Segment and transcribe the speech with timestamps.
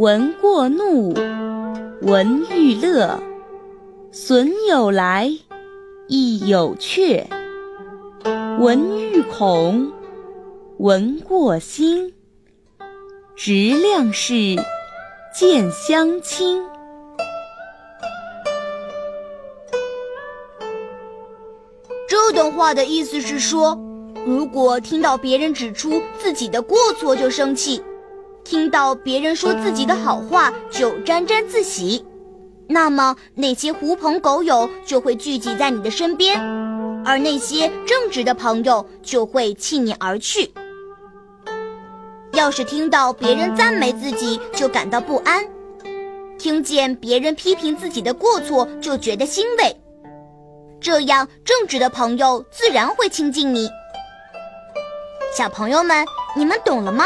[0.00, 1.12] 闻过怒，
[2.00, 3.20] 闻欲乐，
[4.10, 5.30] 损有来，
[6.08, 7.28] 亦有却。
[8.58, 9.92] 闻欲恐，
[10.78, 12.14] 闻过心，
[13.36, 14.56] 直量事，
[15.34, 16.64] 见相亲。
[22.08, 23.78] 这段话的意思是说，
[24.24, 27.82] 如果听到别人指出自己的过错就生气。
[28.44, 32.04] 听到别人说自己的好话就沾沾自喜，
[32.68, 36.40] 那么那些狐朋狗友就会聚集在你的身边，
[37.04, 40.52] 而那些正直的朋友就会弃你而去。
[42.32, 45.44] 要是听到别人赞美自己就感到不安，
[46.38, 49.76] 听见别人批评自己的过错就觉得欣慰，
[50.80, 53.68] 这样正直的朋友自然会亲近你。
[55.36, 56.04] 小朋友们，
[56.36, 57.04] 你们懂了吗？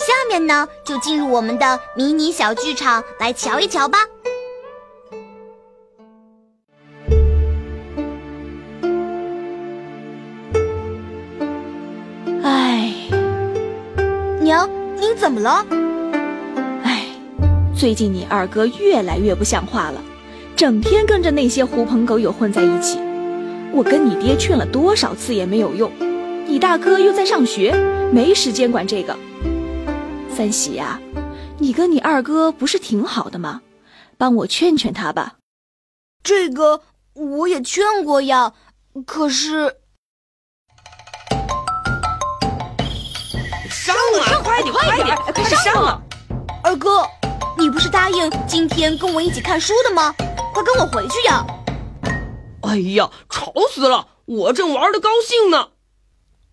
[0.00, 3.98] 下面呢，就进入我们的迷你小剧场来瞧一瞧吧。
[12.42, 12.90] 唉，
[14.40, 14.66] 娘，
[14.96, 15.66] 您怎么了？
[16.82, 17.04] 唉，
[17.76, 20.02] 最近你二哥越来越不像话了，
[20.56, 22.98] 整天跟着那些狐朋狗友混在一起。
[23.70, 25.92] 我跟你爹劝了多少次也没有用，
[26.46, 27.74] 你大哥又在上学，
[28.10, 29.14] 没时间管这个。
[30.40, 30.98] 三喜呀，
[31.58, 33.60] 你跟你二哥不是挺好的吗？
[34.16, 35.34] 帮我劝劝他吧。
[36.22, 36.80] 这个
[37.12, 38.54] 我也劝过呀，
[39.04, 39.76] 可是
[43.68, 46.00] 上啊，快点快点，快上啊！
[46.64, 47.06] 二哥，
[47.58, 50.14] 你不是答应今天跟我一起看书的吗？
[50.54, 51.44] 快跟我回去呀！
[52.62, 54.08] 哎呀，吵死了！
[54.24, 55.72] 我正玩的高兴呢。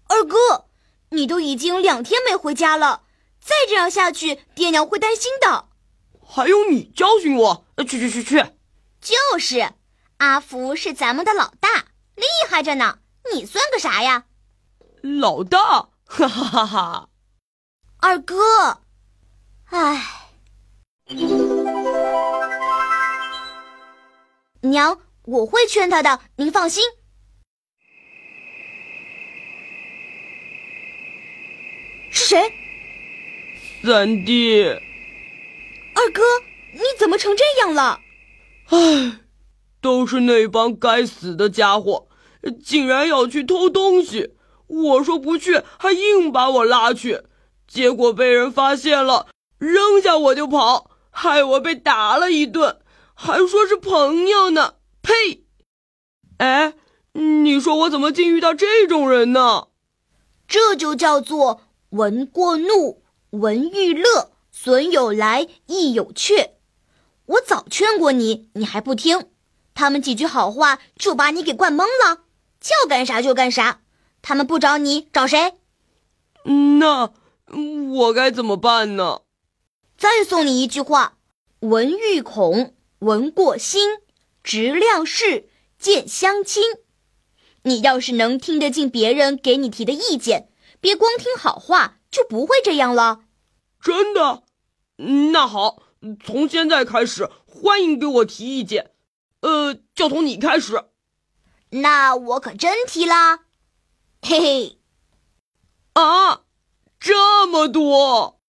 [0.09, 0.65] 二哥，
[1.11, 3.03] 你都已经两天没回家了。
[3.47, 5.69] 再这样下去，爹娘会担心的。
[6.21, 7.65] 还用你教训我？
[7.77, 8.43] 去去去去！
[8.99, 9.71] 就是，
[10.17, 12.99] 阿福是咱们的老大，厉害着呢。
[13.33, 14.25] 你算个啥呀？
[15.01, 17.09] 老大，哈哈哈哈！
[17.99, 18.81] 二哥，
[19.69, 20.29] 唉，
[24.61, 26.83] 娘，我会劝他的，您放心。
[32.11, 32.66] 是谁？
[33.87, 36.21] 三弟，二哥，
[36.73, 38.01] 你怎么成这样了？
[38.65, 39.19] 唉，
[39.79, 42.09] 都是那帮该死的家伙，
[42.61, 44.33] 竟然要去偷东西。
[44.67, 47.21] 我说不去，还硬把我拉去，
[47.65, 49.27] 结果被人发现了，
[49.57, 52.81] 扔下我就跑，害我被打了一顿，
[53.13, 54.73] 还说是朋友呢。
[55.01, 55.45] 呸！
[56.39, 56.73] 哎，
[57.13, 59.67] 你说我怎么竟遇到这种人呢？
[60.45, 61.61] 这就叫做
[61.91, 63.03] 闻过怒。
[63.31, 66.51] 闻欲乐，损有来，亦有去。
[67.25, 69.29] 我早劝过你，你还不听。
[69.73, 72.23] 他们几句好话就把你给灌懵了，
[72.59, 73.81] 叫干啥就干啥。
[74.21, 75.53] 他们不找你，找谁？
[76.79, 77.11] 那
[77.93, 79.21] 我该怎么办呢？
[79.97, 81.17] 再送你一句话：
[81.59, 83.99] 闻欲恐，闻过心，
[84.43, 86.63] 直量事，见相亲。
[87.63, 90.49] 你要是能听得进别人给你提的意见，
[90.79, 91.96] 别光听好话。
[92.09, 93.21] 就不会这样了，
[93.81, 94.43] 真的？
[95.31, 95.83] 那好，
[96.25, 98.91] 从现在开始，欢迎给我提意见。
[99.41, 100.85] 呃，就从你开始。
[101.69, 103.41] 那我可真提啦，
[104.21, 104.79] 嘿嘿。
[105.93, 106.41] 啊，
[106.99, 108.39] 这么多！